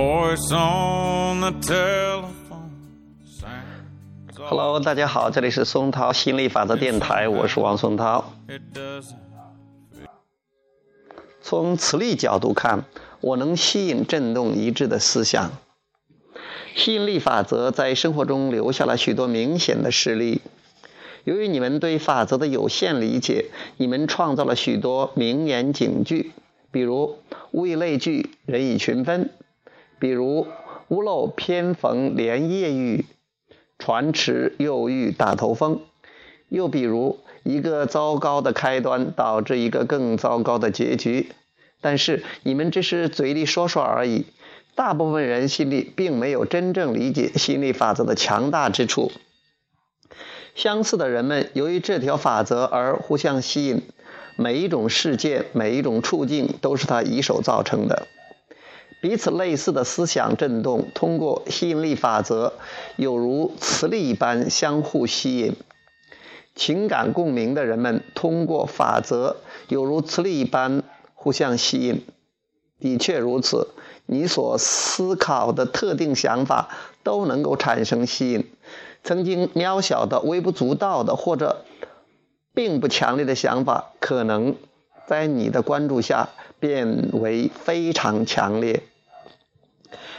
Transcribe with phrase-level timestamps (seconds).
[0.00, 2.70] voice on the telephone.
[4.34, 8.32] Hello，大家好，这里是松涛心理法则电台，我是王松涛。
[11.42, 12.84] 从磁力角度看，
[13.20, 15.50] 我能吸引振动一致的思想。
[16.74, 20.40] 吸引力法则在生活中留下了许多明显的事例。
[21.24, 26.32] 由于你们对法则的有限理解，你们创造了许多名言警句，
[26.70, 27.18] 比如
[27.52, 29.28] “物以类聚，人以群分”，
[30.00, 30.48] 比如
[30.88, 33.04] “屋漏偏逢连夜雨，
[33.78, 35.82] 船迟又遇大头风”，
[36.48, 41.30] 又比如“一个糟糕的开端导致一个更糟糕的结局”。
[41.82, 44.26] 但是你们只是嘴里说说而已，
[44.74, 49.12] 大部分人心里并没有真正理解心理法则的强大之处。
[50.54, 53.82] 相似的人们由于这条法则而互相吸引，
[54.36, 58.08] 每一种事件、每一种处境都是他一手造成的。
[59.00, 62.52] 彼此类似的思想振动通过吸引力法则，
[62.96, 65.56] 有如磁力一般相互吸引。
[66.54, 69.36] 情感共鸣的人们通过法则，
[69.68, 70.82] 有如磁力一般
[71.14, 72.04] 互相吸引。
[72.78, 73.68] 的确如此，
[74.04, 76.68] 你所思考的特定想法
[77.02, 78.50] 都能够产生吸引。
[79.02, 81.64] 曾经渺小的、微不足道的或者
[82.52, 84.56] 并不强烈的想法，可能
[85.06, 86.28] 在你的关注下
[86.58, 88.82] 变为非常强烈。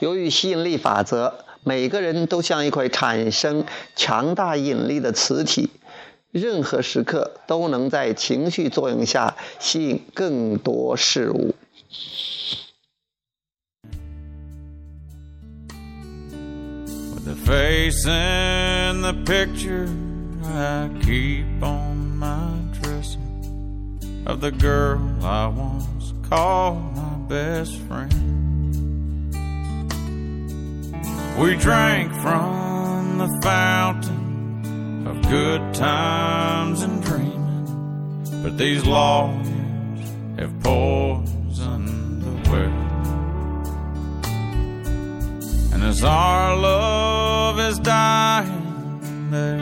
[0.00, 3.64] 由于吸引力法则，每个人都像一块产生
[3.96, 5.70] 强大引力的磁体，
[6.30, 11.54] 任何时刻都能在情绪作用下吸引更多事物。
[17.14, 19.88] With the face in the picture
[20.44, 23.18] I keep on my dresser
[24.26, 28.53] of the girl I once called my best friend.
[31.36, 39.48] We drank from the fountain of good times and dreaming, but these lawyers
[40.38, 42.84] have poisoned the well.
[45.72, 49.58] And as our love is dying, they're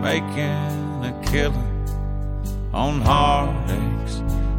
[0.00, 1.88] making a killing
[2.72, 4.16] on heartaches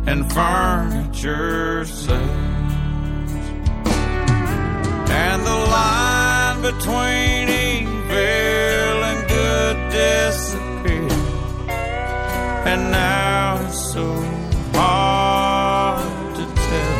[0.07, 2.54] and furniture sales.
[6.71, 11.11] Between evil and good disappeared.
[12.71, 14.05] And now it's so
[14.73, 16.97] hard to tell.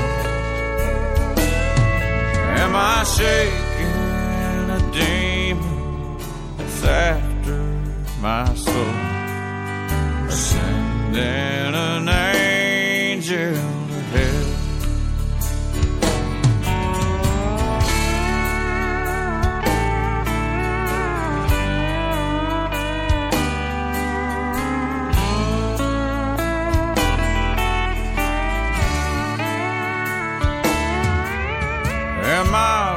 [2.63, 6.17] Am I shaking a demon
[6.57, 7.59] that's after
[8.21, 8.95] my soul?
[10.25, 10.31] Or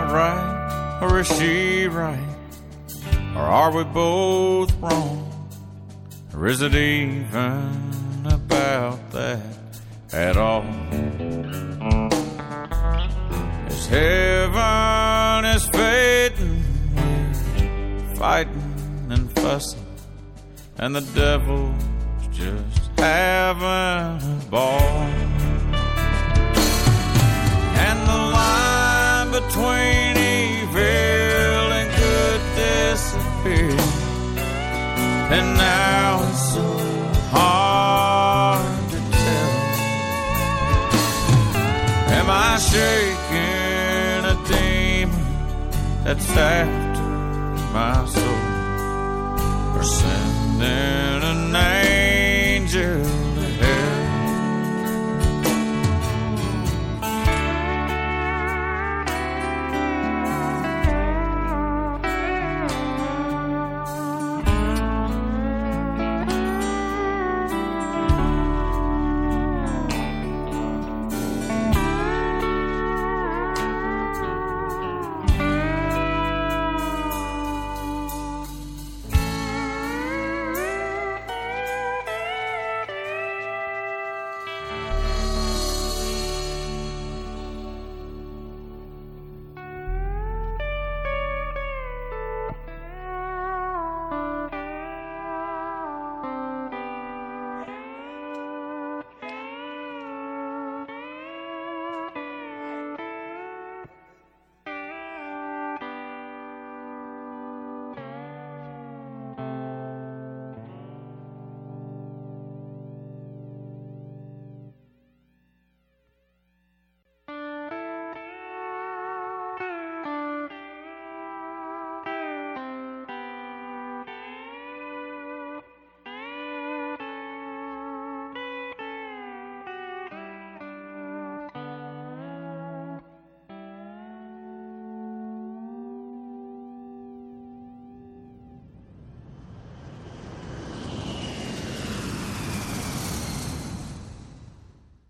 [0.08, 0.58] right
[1.00, 2.19] or is she right?
[3.36, 5.24] Or are we both wrong?
[6.34, 9.41] Or is it even about that
[10.12, 10.64] at all?
[13.66, 16.64] As heaven is fading,
[16.97, 19.86] we're fighting and fussing,
[20.78, 21.82] and the devil's
[22.32, 24.80] just having a ball.
[27.86, 29.97] And the line between
[35.31, 36.66] And now it's so
[37.31, 39.53] hard to tell.
[42.18, 45.27] Am I shaking a demon
[46.04, 47.03] that's after
[47.72, 48.42] my soul?
[49.77, 51.08] Or sending